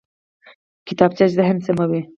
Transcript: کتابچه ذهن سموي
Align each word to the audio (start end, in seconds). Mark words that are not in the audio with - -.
کتابچه 0.87 1.25
ذهن 1.37 1.57
سموي 1.67 2.01